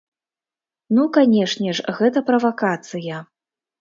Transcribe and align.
Ну, 0.97 1.03
канешне 1.19 1.69
ж, 1.81 1.87
гэта 1.99 2.19
правакацыя! 2.31 3.25